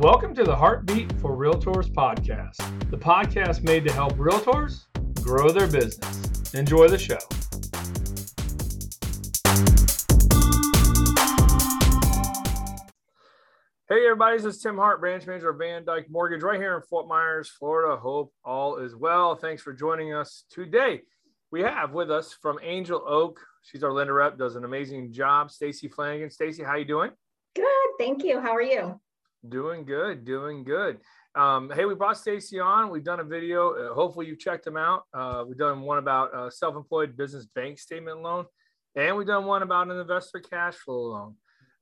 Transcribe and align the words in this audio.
Welcome 0.00 0.34
to 0.36 0.44
the 0.44 0.56
Heartbeat 0.56 1.12
for 1.20 1.36
Realtors 1.36 1.92
podcast, 1.92 2.56
the 2.90 2.96
podcast 2.96 3.62
made 3.62 3.84
to 3.86 3.92
help 3.92 4.14
realtors 4.14 4.86
grow 5.20 5.50
their 5.50 5.66
business. 5.66 6.54
Enjoy 6.54 6.88
the 6.88 6.96
show. 6.96 7.18
Hey 13.90 14.06
everybody, 14.06 14.38
this 14.38 14.56
is 14.56 14.62
Tim 14.62 14.78
Hart, 14.78 15.00
branch 15.00 15.26
manager 15.26 15.50
of 15.50 15.58
Van 15.58 15.84
Dyk 15.84 16.08
Mortgage 16.08 16.42
right 16.42 16.58
here 16.58 16.76
in 16.76 16.82
Fort 16.88 17.06
Myers, 17.06 17.50
Florida. 17.50 18.00
Hope 18.00 18.32
all 18.42 18.78
is 18.78 18.96
well. 18.96 19.36
Thanks 19.36 19.60
for 19.60 19.74
joining 19.74 20.14
us 20.14 20.44
today. 20.50 21.02
We 21.50 21.60
have 21.60 21.92
with 21.92 22.10
us 22.10 22.32
from 22.32 22.58
Angel 22.62 23.04
Oak. 23.06 23.38
She's 23.60 23.84
our 23.84 23.92
lender 23.92 24.14
rep, 24.14 24.38
does 24.38 24.56
an 24.56 24.64
amazing 24.64 25.12
job. 25.12 25.50
Stacy 25.50 25.90
Flanigan. 25.90 26.32
Stacy, 26.32 26.62
how 26.62 26.76
you 26.76 26.86
doing? 26.86 27.10
Good, 27.54 27.66
thank 27.98 28.24
you. 28.24 28.40
How 28.40 28.54
are 28.54 28.62
you? 28.62 28.98
Doing 29.48 29.86
good, 29.86 30.26
doing 30.26 30.64
good. 30.64 30.98
Um, 31.34 31.70
hey, 31.74 31.86
we 31.86 31.94
brought 31.94 32.18
Stacy 32.18 32.60
on. 32.60 32.90
We've 32.90 33.04
done 33.04 33.20
a 33.20 33.24
video. 33.24 33.70
Uh, 33.70 33.94
hopefully, 33.94 34.26
you've 34.26 34.38
checked 34.38 34.66
them 34.66 34.76
out. 34.76 35.04
Uh, 35.14 35.44
we've 35.48 35.56
done 35.56 35.80
one 35.80 35.96
about 35.96 36.34
uh, 36.34 36.50
self-employed 36.50 37.16
business 37.16 37.46
bank 37.46 37.78
statement 37.78 38.20
loan, 38.20 38.44
and 38.96 39.16
we've 39.16 39.26
done 39.26 39.46
one 39.46 39.62
about 39.62 39.88
an 39.88 39.98
investor 39.98 40.40
cash 40.40 40.74
flow 40.74 41.12
loan. 41.12 41.36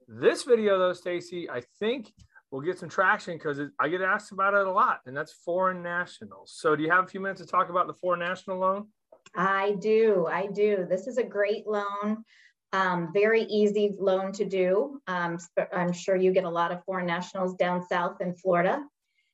This 0.06 0.44
video, 0.44 0.78
though, 0.78 0.92
Stacy, 0.92 1.50
I 1.50 1.62
think 1.80 2.12
we'll 2.52 2.62
get 2.62 2.78
some 2.78 2.88
traction 2.88 3.34
because 3.34 3.60
I 3.80 3.88
get 3.88 4.02
asked 4.02 4.30
about 4.30 4.54
it 4.54 4.64
a 4.64 4.70
lot, 4.70 5.00
and 5.06 5.16
that's 5.16 5.32
foreign 5.44 5.82
nationals. 5.82 6.54
So, 6.56 6.76
do 6.76 6.84
you 6.84 6.90
have 6.90 7.06
a 7.06 7.08
few 7.08 7.18
minutes 7.18 7.40
to 7.40 7.46
talk 7.46 7.70
about 7.70 7.88
the 7.88 7.94
foreign 7.94 8.20
national 8.20 8.60
loan? 8.60 8.86
I 9.34 9.72
do. 9.80 10.28
I 10.30 10.46
do. 10.46 10.86
This 10.88 11.08
is 11.08 11.18
a 11.18 11.24
great 11.24 11.66
loan. 11.66 12.24
Um, 12.72 13.10
very 13.14 13.42
easy 13.44 13.94
loan 13.98 14.32
to 14.32 14.44
do. 14.44 15.00
Um, 15.06 15.38
I'm 15.72 15.92
sure 15.92 16.16
you 16.16 16.32
get 16.32 16.44
a 16.44 16.50
lot 16.50 16.72
of 16.72 16.84
foreign 16.84 17.06
nationals 17.06 17.54
down 17.54 17.86
south 17.86 18.20
in 18.20 18.34
Florida. 18.34 18.84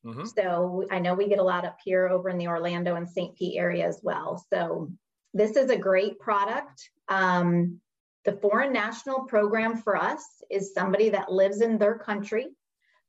Mm-hmm. 0.05 0.27
So 0.37 0.85
I 0.91 0.99
know 0.99 1.15
we 1.15 1.29
get 1.29 1.39
a 1.39 1.45
lot 1.45 1.65
up 1.65 1.79
here 1.83 2.09
over 2.09 2.29
in 2.29 2.39
the 2.39 2.47
Orlando 2.47 2.95
and 2.95 3.09
St. 3.09 3.35
Pete 3.37 3.57
area 3.57 3.87
as 3.87 4.01
well. 4.03 4.45
So 4.53 4.91
this 5.33 5.57
is 5.57 5.71
a 5.71 5.77
great 5.77 6.19
product. 6.21 6.91
Um, 7.09 7.81
the 8.25 8.33
foreign 8.33 8.73
national 8.73 9.25
program 9.25 9.77
for 9.77 9.97
us 9.97 10.25
is 10.51 10.73
somebody 10.73 11.11
that 11.11 11.33
lives 11.33 11.61
in 11.61 11.79
their 11.79 11.99
country 11.99 12.49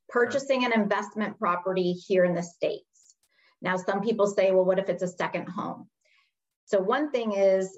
purchasing 0.10 0.66
an 0.66 0.74
investment 0.74 1.38
property 1.40 1.94
here 1.94 2.26
in 2.26 2.36
the 2.36 2.44
States. 2.44 3.16
Now, 3.62 3.78
some 3.78 4.02
people 4.02 4.28
say, 4.28 4.52
well, 4.52 4.66
what 4.66 4.80
if 4.80 4.90
it's 4.90 5.04
a 5.04 5.08
second 5.08 5.48
home? 5.48 5.88
So, 6.66 6.80
one 6.80 7.12
thing 7.12 7.34
is 7.34 7.78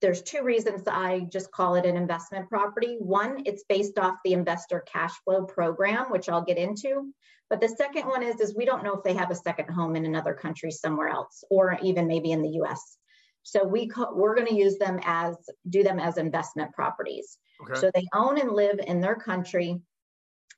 there's 0.00 0.22
two 0.22 0.42
reasons 0.42 0.82
I 0.86 1.26
just 1.30 1.50
call 1.50 1.74
it 1.74 1.86
an 1.86 1.96
investment 1.96 2.48
property. 2.48 2.96
One, 2.98 3.42
it's 3.46 3.64
based 3.68 3.98
off 3.98 4.16
the 4.24 4.34
investor 4.34 4.84
cash 4.86 5.12
flow 5.24 5.44
program, 5.44 6.10
which 6.10 6.28
I'll 6.28 6.44
get 6.44 6.58
into. 6.58 7.12
But 7.48 7.60
the 7.60 7.68
second 7.68 8.06
one 8.06 8.22
is, 8.22 8.40
is 8.40 8.54
we 8.54 8.64
don't 8.64 8.82
know 8.82 8.94
if 8.94 9.04
they 9.04 9.14
have 9.14 9.30
a 9.30 9.36
second 9.36 9.70
home 9.70 9.96
in 9.96 10.04
another 10.04 10.34
country 10.34 10.70
somewhere 10.70 11.08
else, 11.08 11.44
or 11.50 11.78
even 11.82 12.08
maybe 12.08 12.32
in 12.32 12.42
the 12.42 12.60
US. 12.62 12.98
So 13.42 13.62
we 13.64 13.88
we're 14.12 14.34
going 14.34 14.48
to 14.48 14.54
use 14.54 14.76
them 14.76 14.98
as 15.04 15.36
do 15.68 15.84
them 15.84 16.00
as 16.00 16.18
investment 16.18 16.72
properties. 16.72 17.38
Okay. 17.62 17.80
So 17.80 17.90
they 17.94 18.04
own 18.12 18.40
and 18.40 18.50
live 18.50 18.80
in 18.84 19.00
their 19.00 19.14
country, 19.14 19.80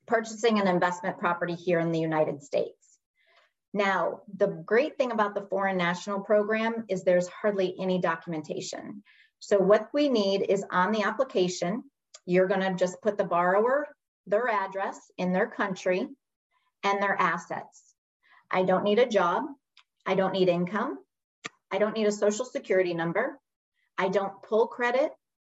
purchasing 0.07 0.59
an 0.59 0.67
investment 0.67 1.19
property 1.19 1.55
here 1.55 1.81
in 1.81 1.93
the 1.93 2.01
United 2.01 2.43
States. 2.43 2.73
Now, 3.75 4.23
the 4.35 4.47
great 4.47 4.97
thing 4.97 5.13
about 5.13 5.35
the 5.35 5.47
foreign 5.51 5.77
national 5.77 6.21
program 6.21 6.87
is 6.89 7.05
there's 7.05 7.29
hardly 7.29 7.77
any 7.79 8.01
documentation. 8.01 9.03
So 9.41 9.59
what 9.59 9.89
we 9.93 10.09
need 10.09 10.47
is 10.49 10.65
on 10.71 10.93
the 10.93 11.03
application, 11.03 11.85
you're 12.27 12.49
going 12.49 12.61
to 12.61 12.75
just 12.75 13.01
put 13.03 13.17
the 13.17 13.25
borrower, 13.25 13.87
their 14.27 14.49
address 14.49 14.99
in 15.17 15.33
their 15.33 15.47
country, 15.47 16.07
and 16.85 17.03
their 17.03 17.21
assets. 17.21 17.95
I 18.51 18.63
don't 18.63 18.85
need 18.85 18.99
a 18.99 19.07
job. 19.07 19.45
I 20.07 20.15
don't 20.15 20.33
need 20.33 20.49
income. 20.49 20.99
I 21.71 21.79
don't 21.79 21.95
need 21.95 22.07
a 22.07 22.13
social 22.13 22.45
security 22.45 22.95
number. 22.95 23.39
I 23.97 24.09
don't 24.09 24.43
pull 24.43 24.67
credit. 24.69 25.13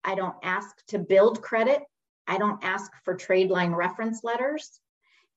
I 0.03 0.15
don't 0.15 0.35
ask 0.43 0.75
to 0.87 0.99
build 0.99 1.41
credit. 1.41 1.81
I 2.27 2.37
don't 2.37 2.63
ask 2.63 2.91
for 3.03 3.15
trade 3.15 3.49
line 3.49 3.73
reference 3.73 4.23
letters. 4.23 4.79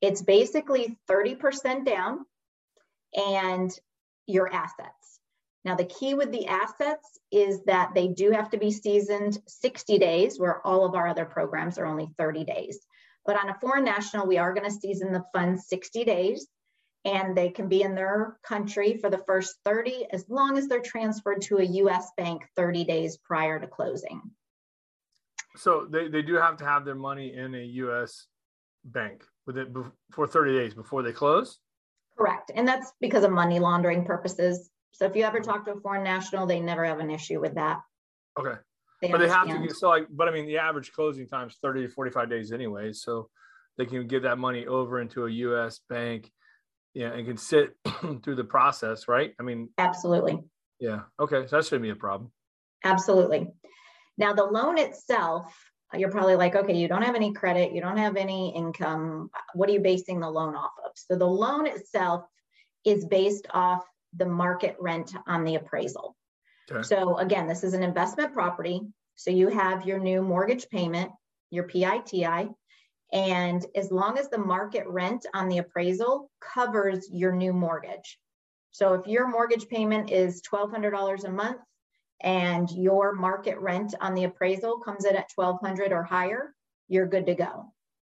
It's 0.01 0.23
basically 0.23 0.99
30% 1.11 1.85
down 1.85 2.25
and 3.15 3.71
your 4.27 4.53
assets. 4.53 5.21
Now, 5.65 5.77
the 5.77 5.85
key 5.85 6.15
with 6.15 6.33
the 6.33 6.47
assets 6.47 7.21
is 7.31 7.63
that 7.65 7.93
they 7.95 8.09
do 8.09 8.33
have 8.33 8.51
to 8.51 8.59
be 8.59 8.73
seasoned 8.73 9.39
60 9.47 9.99
days, 9.99 10.39
where 10.39 10.67
all 10.67 10.85
of 10.85 10.95
our 10.95 11.07
other 11.07 11.25
programs 11.25 11.79
are 11.79 11.87
only 11.87 12.09
30 12.19 12.45
days. 12.45 12.81
But 13.25 13.37
on 13.37 13.49
a 13.49 13.59
foreign 13.61 13.85
national, 13.85 14.27
we 14.27 14.39
are 14.39 14.53
going 14.53 14.69
to 14.69 14.77
season 14.77 15.13
the 15.13 15.25
funds 15.33 15.69
60 15.69 16.05
days 16.05 16.49
and 17.05 17.37
they 17.37 17.51
can 17.51 17.69
be 17.69 17.83
in 17.83 17.95
their 17.95 18.39
country 18.45 18.97
for 18.97 19.11
the 19.11 19.19
first 19.19 19.57
30 19.65 20.07
as 20.13 20.25
long 20.29 20.57
as 20.57 20.69
they're 20.69 20.81
transferred 20.81 21.43
to 21.43 21.59
a 21.59 21.65
US 21.65 22.11
bank 22.17 22.43
30 22.57 22.85
days 22.85 23.19
prior 23.19 23.59
to 23.59 23.67
closing. 23.67 24.23
So 25.57 25.87
they, 25.91 26.09
they 26.09 26.23
do 26.23 26.35
have 26.35 26.57
to 26.59 26.65
have 26.65 26.85
their 26.85 26.95
money 26.95 27.35
in 27.35 27.55
a 27.55 27.63
US 27.63 28.27
bank 28.85 29.25
with 29.47 29.59
it 29.59 29.69
for 30.13 30.27
30 30.27 30.53
days 30.53 30.75
before 30.75 31.03
they 31.03 31.13
close? 31.13 31.59
Correct. 32.17 32.53
And 32.55 32.67
that's 32.67 32.93
because 33.01 33.25
of 33.25 33.33
money 33.33 33.59
laundering 33.59 34.05
purposes. 34.05 34.71
So 34.93 35.07
if 35.07 35.17
you 35.17 35.25
ever 35.25 35.41
mm-hmm. 35.41 35.51
talk 35.51 35.65
to 35.67 35.73
a 35.73 35.81
foreign 35.81 36.05
national, 36.05 36.47
they 36.47 36.61
never 36.61 36.85
have 36.85 37.01
an 37.01 37.11
issue 37.11 37.41
with 37.41 37.55
that. 37.55 37.81
Okay. 38.39 38.59
They 39.01 39.09
but 39.09 39.21
understand. 39.21 39.49
they 39.49 39.53
have 39.55 39.69
to, 39.69 39.75
so 39.75 39.89
like, 39.89 40.07
but 40.11 40.29
I 40.29 40.31
mean, 40.31 40.47
the 40.47 40.59
average 40.59 40.93
closing 40.93 41.27
time 41.27 41.49
is 41.49 41.57
30 41.61 41.83
to 41.83 41.89
45 41.89 42.31
days 42.31 42.53
anyway. 42.53 42.93
So 42.93 43.29
they 43.77 43.87
can 43.87 44.07
give 44.07 44.23
that 44.23 44.39
money 44.39 44.67
over 44.67 45.01
into 45.01 45.27
a 45.27 45.31
US 45.31 45.81
bank 45.89 46.31
yeah, 46.95 47.13
and 47.13 47.27
can 47.27 47.37
sit 47.37 47.75
through 48.23 48.37
the 48.37 48.45
process, 48.45 49.09
right? 49.09 49.33
I 49.41 49.43
mean, 49.43 49.71
absolutely. 49.79 50.39
Yeah. 50.79 51.01
Okay. 51.19 51.47
So 51.47 51.57
that 51.57 51.65
shouldn't 51.65 51.83
be 51.83 51.91
a 51.91 51.97
problem. 51.97 52.31
Absolutely. 52.85 53.49
Now, 54.19 54.35
the 54.35 54.45
loan 54.45 54.79
itself, 54.79 55.55
you're 55.95 56.11
probably 56.11 56.37
like, 56.37 56.55
okay, 56.55 56.77
you 56.77 56.89
don't 56.89 57.03
have 57.03 57.15
any 57.15 57.33
credit, 57.33 57.73
you 57.73 57.81
don't 57.81 57.97
have 57.97 58.17
any 58.17 58.55
income. 58.55 59.31
What 59.55 59.69
are 59.69 59.73
you 59.73 59.81
basing 59.81 60.21
the 60.21 60.29
loan 60.29 60.55
off 60.55 60.73
of? 60.85 60.93
So 60.95 61.17
the 61.17 61.27
loan 61.27 61.67
itself 61.67 62.25
is 62.85 63.07
based 63.07 63.47
off 63.53 63.85
the 64.17 64.27
market 64.27 64.77
rent 64.79 65.15
on 65.27 65.45
the 65.45 65.57
appraisal. 65.57 66.17
Okay. 66.71 66.83
So 66.83 67.19
again, 67.19 67.47
this 67.47 67.65
is 67.65 67.75
an 67.75 67.83
investment 67.83 68.33
property. 68.33 68.83
So 69.17 69.31
you 69.31 69.49
have 69.49 69.87
your 69.87 69.99
new 69.99 70.23
mortgage 70.23 70.69
payment, 70.69 71.11
your 71.51 71.65
PITI, 71.65 72.49
and 73.13 73.67
as 73.77 73.91
long 73.91 74.19
as 74.19 74.31
the 74.31 74.39
market 74.39 74.87
rent 74.87 75.27
on 75.35 75.49
the 75.49 75.59
appraisal 75.59 76.31
covers 76.41 77.09
your 77.11 77.33
new 77.33 77.53
mortgage. 77.53 78.19
So 78.71 78.95
if 78.95 79.07
your 79.07 79.29
mortgage 79.29 79.69
payment 79.69 80.11
is 80.11 80.41
$1,200 80.43 81.25
a 81.25 81.31
month 81.31 81.61
and 82.23 82.71
your 82.71 83.13
market 83.13 83.59
rent 83.59 83.95
on 84.01 84.15
the 84.15 84.25
appraisal 84.25 84.79
comes 84.79 85.05
in 85.05 85.15
at 85.15 85.31
1200 85.35 85.93
or 85.93 86.03
higher, 86.03 86.55
you're 86.89 87.07
good 87.07 87.27
to 87.27 87.35
go. 87.35 87.73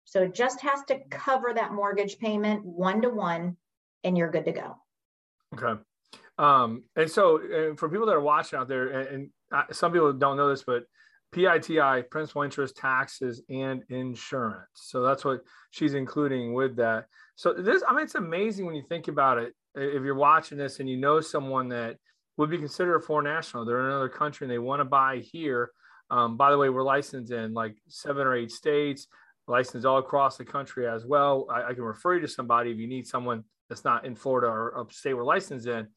So 0.05 0.23
it 0.23 0.33
just 0.33 0.61
has 0.61 0.83
to 0.87 0.99
cover 1.09 1.53
that 1.53 1.73
mortgage 1.73 2.17
payment 2.19 2.63
one 2.63 3.01
to 3.01 3.09
one 3.09 3.57
and 4.05 4.17
you're 4.17 4.31
good 4.31 4.45
to 4.45 4.53
go. 4.53 4.77
Okay. 5.53 5.79
Um, 6.37 6.83
and 6.95 7.09
so 7.09 7.37
uh, 7.37 7.75
for 7.75 7.89
people 7.89 8.05
that 8.07 8.15
are 8.15 8.21
watching 8.21 8.59
out 8.59 8.67
there, 8.67 8.87
and, 8.87 9.29
and 9.51 9.65
some 9.71 9.91
people 9.91 10.11
don't 10.13 10.37
know 10.37 10.49
this, 10.49 10.63
but 10.63 10.83
PITI, 11.31 12.03
principal 12.09 12.43
interest, 12.43 12.77
taxes, 12.77 13.41
and 13.49 13.83
insurance. 13.89 14.67
So 14.73 15.01
that's 15.01 15.25
what 15.25 15.41
she's 15.71 15.93
including 15.93 16.53
with 16.53 16.77
that. 16.77 17.05
So 17.35 17.53
this, 17.53 17.83
I 17.87 17.93
mean, 17.93 18.03
it's 18.03 18.15
amazing 18.15 18.65
when 18.65 18.75
you 18.75 18.83
think 18.87 19.07
about 19.07 19.37
it. 19.37 19.53
If 19.75 20.03
you're 20.03 20.15
watching 20.15 20.57
this 20.57 20.79
and 20.79 20.89
you 20.89 20.97
know 20.97 21.19
someone 21.19 21.67
that 21.69 21.97
would 22.37 22.49
be 22.49 22.57
considered 22.57 22.95
a 22.95 23.01
foreign 23.01 23.25
national, 23.25 23.65
they're 23.65 23.81
in 23.81 23.87
another 23.87 24.09
country 24.09 24.45
and 24.45 24.51
they 24.51 24.59
want 24.59 24.79
to 24.79 24.85
buy 24.85 25.17
here. 25.17 25.71
Um, 26.09 26.37
by 26.37 26.51
the 26.51 26.57
way, 26.57 26.69
we're 26.69 26.83
licensed 26.83 27.31
in 27.31 27.53
like 27.53 27.75
seven 27.89 28.25
or 28.25 28.35
eight 28.35 28.51
states, 28.51 29.07
licensed 29.47 29.85
all 29.85 29.97
across 29.97 30.37
the 30.37 30.45
country 30.45 30.87
as 30.87 31.05
well. 31.05 31.47
I, 31.51 31.63
I 31.69 31.73
can 31.73 31.83
refer 31.83 32.15
you 32.15 32.21
to 32.21 32.27
somebody 32.27 32.71
if 32.71 32.77
you 32.77 32.87
need 32.87 33.07
someone 33.07 33.43
that's 33.69 33.83
not 33.83 34.05
in 34.05 34.15
Florida 34.15 34.47
or 34.47 34.77
upstate 34.77 35.15
we're 35.15 35.23
licensed 35.23 35.67
in. 35.67 35.87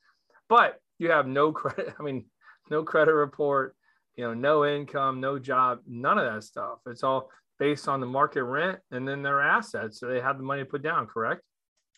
But 0.48 0.80
you 0.98 1.10
have 1.10 1.26
no 1.26 1.52
credit. 1.52 1.94
I 1.98 2.02
mean, 2.02 2.26
no 2.70 2.82
credit 2.82 3.14
report 3.14 3.74
you 4.18 4.24
know, 4.24 4.34
no 4.34 4.66
income, 4.66 5.20
no 5.20 5.38
job, 5.38 5.78
none 5.86 6.18
of 6.18 6.30
that 6.30 6.42
stuff. 6.42 6.80
It's 6.86 7.04
all 7.04 7.30
based 7.60 7.86
on 7.86 8.00
the 8.00 8.06
market 8.06 8.42
rent 8.42 8.80
and 8.90 9.06
then 9.06 9.22
their 9.22 9.40
assets. 9.40 10.00
So 10.00 10.08
they 10.08 10.20
have 10.20 10.38
the 10.38 10.42
money 10.42 10.62
to 10.62 10.66
put 10.66 10.82
down, 10.82 11.06
correct? 11.06 11.42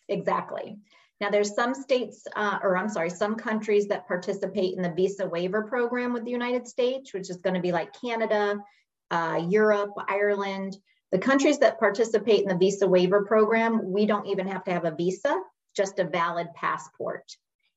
Exactly. 0.07 0.77
Now, 1.19 1.31
there's 1.31 1.55
some 1.55 1.73
states, 1.73 2.27
uh, 2.35 2.59
or 2.61 2.77
I'm 2.77 2.89
sorry, 2.89 3.09
some 3.09 3.35
countries 3.35 3.87
that 3.87 4.07
participate 4.07 4.75
in 4.75 4.83
the 4.83 4.91
visa 4.91 5.27
waiver 5.27 5.63
program 5.63 6.13
with 6.13 6.23
the 6.23 6.31
United 6.31 6.67
States, 6.67 7.11
which 7.11 7.31
is 7.31 7.37
going 7.37 7.55
to 7.55 7.59
be 7.59 7.71
like 7.71 7.89
Canada, 7.99 8.59
uh, 9.09 9.43
Europe, 9.49 9.93
Ireland. 10.07 10.77
The 11.11 11.19
countries 11.19 11.57
that 11.59 11.79
participate 11.79 12.41
in 12.41 12.47
the 12.47 12.57
visa 12.57 12.87
waiver 12.87 13.25
program, 13.25 13.91
we 13.91 14.05
don't 14.05 14.27
even 14.27 14.47
have 14.47 14.63
to 14.65 14.71
have 14.71 14.85
a 14.85 14.95
visa, 14.95 15.41
just 15.75 15.99
a 15.99 16.03
valid 16.03 16.47
passport. 16.55 17.23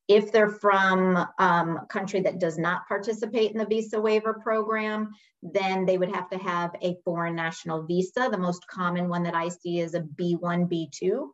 If 0.06 0.32
they're 0.32 0.50
from 0.50 1.16
um, 1.38 1.78
a 1.78 1.86
country 1.88 2.20
that 2.20 2.38
does 2.38 2.58
not 2.58 2.86
participate 2.86 3.52
in 3.52 3.58
the 3.58 3.64
visa 3.66 3.98
waiver 3.98 4.34
program, 4.34 5.10
then 5.42 5.86
they 5.86 5.96
would 5.96 6.14
have 6.14 6.28
to 6.30 6.38
have 6.38 6.74
a 6.82 6.96
foreign 7.04 7.34
national 7.34 7.84
visa. 7.84 8.28
The 8.30 8.36
most 8.36 8.66
common 8.68 9.08
one 9.08 9.22
that 9.22 9.34
I 9.34 9.48
see 9.48 9.80
is 9.80 9.94
a 9.94 10.00
B1, 10.00 10.68
B2. 10.70 11.28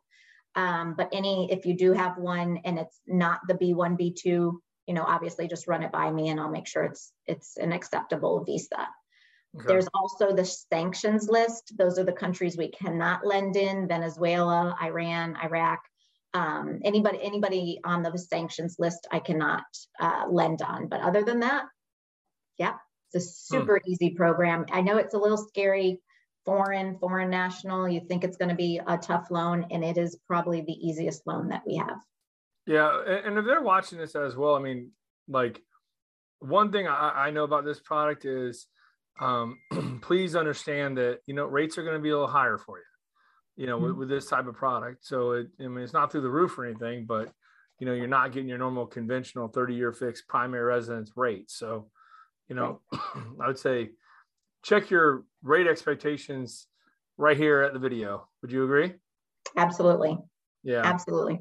Um, 0.55 0.95
but 0.97 1.09
any, 1.11 1.51
if 1.51 1.65
you 1.65 1.75
do 1.75 1.91
have 1.93 2.17
one 2.17 2.59
and 2.63 2.79
it's 2.79 2.99
not 3.07 3.41
the 3.47 3.55
B1, 3.55 3.99
B2, 3.99 4.25
you 4.25 4.93
know, 4.93 5.03
obviously 5.03 5.47
just 5.47 5.67
run 5.67 5.83
it 5.83 5.91
by 5.91 6.11
me 6.11 6.29
and 6.29 6.39
I'll 6.39 6.49
make 6.49 6.67
sure 6.67 6.83
it's 6.83 7.13
it's 7.27 7.57
an 7.57 7.71
acceptable 7.71 8.43
visa. 8.43 8.87
Okay. 9.55 9.67
There's 9.67 9.87
also 9.93 10.33
the 10.33 10.45
sanctions 10.45 11.27
list. 11.29 11.73
Those 11.77 11.99
are 11.99 12.03
the 12.03 12.11
countries 12.11 12.57
we 12.57 12.69
cannot 12.69 13.25
lend 13.25 13.55
in: 13.57 13.87
Venezuela, 13.87 14.75
Iran, 14.81 15.37
Iraq. 15.43 15.79
Um, 16.33 16.79
anybody 16.83 17.19
anybody 17.21 17.79
on 17.83 18.03
the 18.03 18.17
sanctions 18.17 18.77
list, 18.79 19.07
I 19.11 19.19
cannot 19.19 19.63
uh, 19.99 20.25
lend 20.29 20.61
on. 20.61 20.87
But 20.87 21.01
other 21.01 21.23
than 21.23 21.41
that, 21.41 21.65
yeah, 22.57 22.75
it's 23.11 23.25
a 23.25 23.27
hmm. 23.27 23.57
super 23.57 23.81
hmm. 23.83 23.91
easy 23.91 24.11
program. 24.11 24.65
I 24.71 24.81
know 24.81 24.97
it's 24.97 25.13
a 25.13 25.19
little 25.19 25.37
scary 25.37 25.99
foreign, 26.45 26.97
foreign 26.99 27.29
national, 27.29 27.87
you 27.87 28.01
think 28.07 28.23
it's 28.23 28.37
going 28.37 28.49
to 28.49 28.55
be 28.55 28.79
a 28.85 28.97
tough 28.97 29.27
loan, 29.29 29.65
and 29.71 29.83
it 29.83 29.97
is 29.97 30.17
probably 30.27 30.61
the 30.61 30.73
easiest 30.73 31.25
loan 31.27 31.49
that 31.49 31.63
we 31.65 31.75
have. 31.77 31.99
Yeah, 32.65 33.01
and 33.05 33.37
if 33.37 33.45
they're 33.45 33.61
watching 33.61 33.97
this 33.97 34.15
as 34.15 34.35
well, 34.35 34.55
I 34.55 34.59
mean, 34.59 34.91
like 35.27 35.61
one 36.39 36.71
thing 36.71 36.87
I, 36.87 37.27
I 37.27 37.31
know 37.31 37.43
about 37.43 37.65
this 37.65 37.79
product 37.79 38.25
is, 38.25 38.67
um, 39.19 39.57
please 40.01 40.35
understand 40.35 40.97
that 40.97 41.19
you 41.25 41.33
know 41.33 41.45
rates 41.45 41.77
are 41.77 41.83
going 41.83 41.95
to 41.95 42.01
be 42.01 42.09
a 42.09 42.13
little 42.13 42.27
higher 42.27 42.57
for 42.57 42.77
you, 42.77 42.83
you 43.55 43.67
know, 43.67 43.77
mm-hmm. 43.77 43.87
with, 43.87 43.95
with, 43.95 44.09
this 44.09 44.27
type 44.27 44.47
of 44.47 44.55
product. 44.55 45.05
So 45.05 45.31
it, 45.31 45.47
I 45.59 45.67
mean, 45.67 45.83
it's 45.83 45.93
not 45.93 46.11
through 46.11 46.21
the 46.21 46.29
roof 46.29 46.57
or 46.57 46.65
anything, 46.65 47.05
but 47.05 47.31
you 47.79 47.87
know, 47.87 47.93
you're 47.93 48.07
not 48.07 48.31
getting 48.31 48.47
your 48.47 48.57
normal 48.57 48.85
conventional 48.85 49.49
30-year 49.49 49.91
fixed 49.91 50.27
primary 50.27 50.63
residence 50.63 51.11
rate. 51.15 51.49
So, 51.49 51.89
you 52.47 52.55
know. 52.55 52.81
I 53.39 53.47
would 53.47 53.57
say 53.57 53.91
check 54.63 54.89
your 54.89 55.23
rate 55.41 55.67
expectations 55.67 56.67
right 57.17 57.37
here 57.37 57.61
at 57.61 57.73
the 57.73 57.79
video. 57.79 58.27
Would 58.41 58.51
you 58.51 58.63
agree? 58.63 58.93
Absolutely. 59.57 60.17
Yeah. 60.63 60.81
Absolutely. 60.83 61.39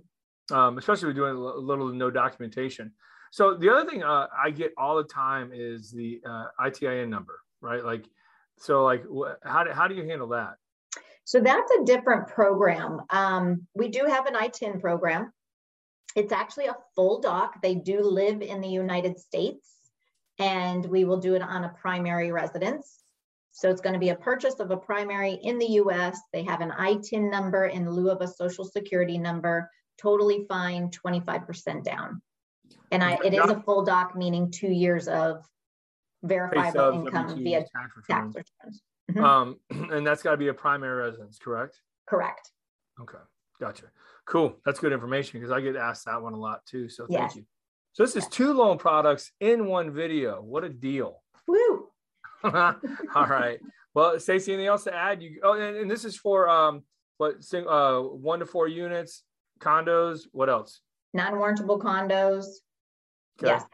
Um, 0.51 0.79
especially 0.79 1.09
with 1.09 1.17
doing 1.17 1.37
a 1.37 1.39
little 1.39 1.91
to 1.91 1.97
no 1.97 2.11
documentation. 2.11 2.93
So 3.31 3.55
the 3.55 3.71
other 3.71 3.89
thing 3.89 4.03
uh, 4.03 4.27
I 4.37 4.51
get 4.51 4.73
all 4.77 4.97
the 4.97 5.05
time 5.05 5.53
is 5.55 5.93
the 5.93 6.21
uh, 6.27 6.47
ITIN 6.61 7.09
number, 7.09 7.39
right? 7.61 7.85
Like, 7.85 8.05
so 8.59 8.83
like, 8.85 9.05
wh- 9.05 9.35
how 9.45 9.65
do, 9.65 9.71
how 9.71 9.87
do 9.87 9.95
you 9.95 10.05
handle 10.05 10.29
that? 10.29 10.55
So 11.31 11.39
that's 11.39 11.71
a 11.71 11.85
different 11.85 12.27
program. 12.27 13.03
Um, 13.09 13.69
we 13.73 13.87
do 13.87 14.05
have 14.05 14.27
an 14.27 14.35
ITIN 14.35 14.81
program. 14.81 15.33
It's 16.17 16.33
actually 16.33 16.67
a 16.67 16.75
full 16.97 17.21
doc. 17.21 17.63
They 17.63 17.77
do 17.77 18.03
live 18.03 18.43
in 18.43 18.61
the 18.61 18.69
United 18.69 19.17
States 19.17 19.71
and 20.41 20.85
we 20.85 21.05
will 21.05 21.19
do 21.19 21.37
it 21.37 21.43
on 21.43 21.63
a 21.63 21.69
primary 21.81 22.33
residence. 22.33 23.05
So 23.53 23.71
it's 23.71 23.81
going 23.81 23.93
to 23.93 24.01
be 24.01 24.09
a 24.09 24.17
purchase 24.17 24.59
of 24.59 24.73
a 24.73 24.77
primary 24.77 25.35
in 25.35 25.61
the 25.61 25.69
US. 25.85 26.19
They 26.33 26.43
have 26.43 26.63
an 26.63 26.73
ITIN 26.73 27.31
number 27.31 27.67
in 27.67 27.89
lieu 27.89 28.11
of 28.11 28.21
a 28.23 28.27
social 28.27 28.65
security 28.65 29.17
number, 29.17 29.71
totally 30.03 30.47
fine, 30.49 30.91
25% 30.91 31.85
down. 31.85 32.21
And 32.91 33.05
I, 33.05 33.17
it 33.25 33.35
is 33.35 33.49
a 33.49 33.63
full 33.63 33.85
doc, 33.85 34.17
meaning 34.17 34.51
two 34.51 34.73
years 34.73 35.07
of 35.07 35.45
verifiable 36.25 37.07
income 37.07 37.37
via 37.45 37.61
tax 37.61 38.35
returns. 38.35 38.83
Mm-hmm. 39.15 39.25
Um, 39.25 39.57
and 39.93 40.07
that's 40.07 40.23
got 40.23 40.33
to 40.33 40.37
be 40.37 40.49
a 40.49 40.55
primary 40.55 41.03
residence, 41.03 41.39
correct? 41.39 41.81
Correct. 42.09 42.51
Okay, 43.01 43.19
gotcha. 43.61 43.87
Cool. 44.27 44.57
That's 44.65 44.79
good 44.79 44.93
information 44.93 45.41
because 45.41 45.53
I 45.53 45.61
get 45.61 45.77
asked 45.77 46.07
that 46.07 46.23
one 46.23 46.35
a 46.35 46.39
lot 46.39 46.65
too. 46.67 46.89
So 46.89 47.07
thank 47.07 47.21
yes. 47.21 47.37
you. 47.37 47.45
So 47.93 48.05
this 48.05 48.15
is 48.15 48.27
two 48.29 48.53
loan 48.53 48.79
products 48.79 49.33
in 49.41 49.67
one 49.67 49.93
video. 49.93 50.41
What 50.41 50.65
a 50.65 50.69
deal. 50.69 51.23
Woo. 51.47 51.89
All 52.45 52.77
right. 53.15 53.59
Well, 53.95 54.21
Stacy, 54.21 54.53
anything 54.53 54.69
else 54.69 54.85
to 54.85 54.95
add? 54.95 55.23
You 55.23 55.41
oh, 55.43 55.55
and, 55.55 55.77
and 55.77 55.91
this 55.91 56.05
is 56.05 56.17
for 56.17 56.49
um 56.49 56.83
what 57.19 57.35
uh 57.55 58.01
one 58.01 58.39
to 58.39 58.47
four 58.47 58.69
units, 58.69 59.25
condos. 59.59 60.21
What 60.33 60.49
else? 60.49 60.81
Non-warrantable 61.13 61.81
condos. 61.81 62.45
Okay. 63.43 63.53
Yes. 63.53 63.65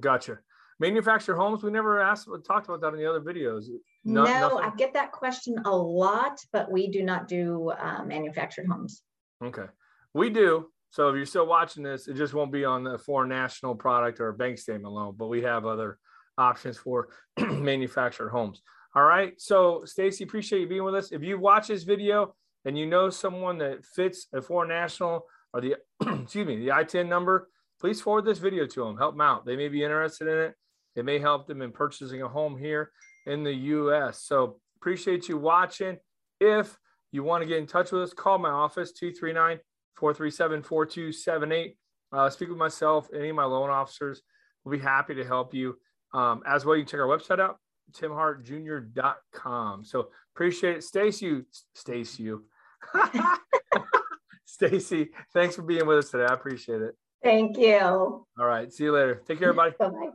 Gotcha. 0.00 0.40
Manufactured 0.80 1.36
homes. 1.36 1.62
We 1.62 1.70
never 1.70 2.00
asked 2.00 2.28
talked 2.46 2.66
about 2.66 2.80
that 2.80 2.94
in 2.94 2.98
the 2.98 3.08
other 3.08 3.20
videos. 3.20 3.66
No, 4.04 4.24
no 4.24 4.58
I 4.58 4.70
get 4.76 4.92
that 4.94 5.12
question 5.12 5.56
a 5.64 5.76
lot, 5.76 6.38
but 6.52 6.70
we 6.70 6.88
do 6.88 7.02
not 7.02 7.28
do 7.28 7.70
uh, 7.70 8.04
manufactured 8.04 8.66
homes. 8.66 9.02
Okay, 9.42 9.66
we 10.12 10.30
do. 10.30 10.66
So 10.90 11.08
if 11.08 11.16
you're 11.16 11.26
still 11.26 11.46
watching 11.46 11.82
this, 11.82 12.06
it 12.06 12.14
just 12.14 12.34
won't 12.34 12.52
be 12.52 12.64
on 12.64 12.84
the 12.84 12.98
foreign 12.98 13.28
national 13.28 13.74
product 13.74 14.20
or 14.20 14.32
bank 14.32 14.58
statement 14.58 14.94
loan, 14.94 15.14
but 15.16 15.26
we 15.26 15.42
have 15.42 15.66
other 15.66 15.98
options 16.38 16.76
for 16.76 17.08
manufactured 17.38 18.28
homes. 18.28 18.62
All 18.94 19.02
right. 19.02 19.32
So, 19.40 19.82
Stacy, 19.84 20.22
appreciate 20.22 20.60
you 20.60 20.68
being 20.68 20.84
with 20.84 20.94
us. 20.94 21.10
If 21.10 21.22
you 21.22 21.38
watch 21.38 21.66
this 21.66 21.82
video 21.82 22.36
and 22.64 22.78
you 22.78 22.86
know 22.86 23.10
someone 23.10 23.58
that 23.58 23.84
fits 23.84 24.28
a 24.32 24.40
foreign 24.40 24.68
national 24.68 25.26
or 25.52 25.60
the 25.60 25.76
excuse 26.22 26.46
me, 26.46 26.64
the 26.64 26.68
ITIN 26.68 27.08
number, 27.08 27.48
please 27.80 28.00
forward 28.00 28.24
this 28.24 28.38
video 28.38 28.66
to 28.66 28.84
them. 28.84 28.96
Help 28.96 29.14
them 29.14 29.20
out. 29.20 29.44
They 29.44 29.56
may 29.56 29.68
be 29.68 29.82
interested 29.82 30.28
in 30.28 30.38
it. 30.38 30.54
It 30.96 31.04
may 31.04 31.18
help 31.18 31.46
them 31.46 31.62
in 31.62 31.72
purchasing 31.72 32.22
a 32.22 32.28
home 32.28 32.56
here 32.56 32.90
in 33.26 33.42
the 33.42 33.52
U.S. 33.52 34.22
So, 34.22 34.58
appreciate 34.76 35.28
you 35.28 35.38
watching. 35.38 35.98
If 36.40 36.78
you 37.10 37.22
want 37.22 37.42
to 37.42 37.48
get 37.48 37.58
in 37.58 37.66
touch 37.66 37.92
with 37.92 38.02
us, 38.02 38.12
call 38.12 38.38
my 38.38 38.50
office 38.50 38.92
239 38.92 39.58
437 39.96 40.62
4278. 40.62 41.76
Uh, 42.12 42.30
speak 42.30 42.48
with 42.48 42.58
myself, 42.58 43.08
any 43.14 43.30
of 43.30 43.36
my 43.36 43.44
loan 43.44 43.70
officers. 43.70 44.22
We'll 44.64 44.78
be 44.78 44.82
happy 44.82 45.14
to 45.14 45.24
help 45.24 45.54
you. 45.54 45.76
Um, 46.12 46.42
as 46.46 46.64
well, 46.64 46.76
you 46.76 46.84
can 46.84 46.90
check 46.90 47.00
our 47.00 47.06
website 47.06 47.40
out, 47.40 47.58
timhartjr.com. 47.92 49.84
So 49.84 50.08
appreciate 50.34 50.76
it. 50.76 50.84
Stacy, 50.84 51.42
Stacy, 51.74 52.32
Stacy, 54.44 55.10
thanks 55.32 55.56
for 55.56 55.62
being 55.62 55.86
with 55.86 55.98
us 55.98 56.10
today. 56.10 56.26
I 56.28 56.34
appreciate 56.34 56.82
it. 56.82 56.94
Thank 57.22 57.56
you. 57.58 57.78
All 57.78 58.26
right. 58.38 58.72
See 58.72 58.84
you 58.84 58.92
later. 58.92 59.22
Take 59.26 59.38
care, 59.38 59.48
everybody. 59.48 59.74
Bye 59.78 59.88
bye. 59.88 60.10